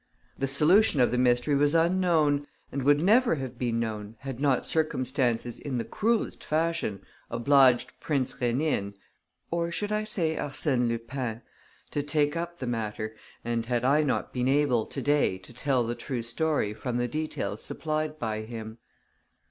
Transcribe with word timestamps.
The 0.35 0.47
solution 0.47 0.99
of 0.99 1.11
the 1.11 1.17
mystery 1.19 1.53
was 1.53 1.75
unknown 1.75 2.47
and 2.71 2.81
would 2.81 2.99
never 2.99 3.35
have 3.35 3.59
been 3.59 3.79
known, 3.79 4.15
had 4.21 4.39
not 4.39 4.65
circumstances 4.65 5.59
in 5.59 5.77
the 5.77 5.83
cruellest 5.85 6.43
fashion 6.43 7.03
obliged 7.29 7.93
Prince 7.99 8.33
Rénine 8.33 8.95
or 9.51 9.69
should 9.69 9.91
I 9.91 10.03
say, 10.05 10.37
Arsène 10.37 10.87
Lupin? 10.87 11.43
to 11.91 12.01
take 12.01 12.35
up 12.35 12.57
the 12.57 12.65
matter 12.65 13.15
and 13.45 13.67
had 13.67 13.85
I 13.85 14.01
not 14.01 14.33
been 14.33 14.47
able 14.47 14.87
to 14.87 15.01
day 15.03 15.37
to 15.37 15.53
tell 15.53 15.83
the 15.83 15.93
true 15.93 16.23
story 16.23 16.73
from 16.73 16.97
the 16.97 17.07
details 17.07 17.63
supplied 17.63 18.17
by 18.17 18.41
him. 18.41 18.79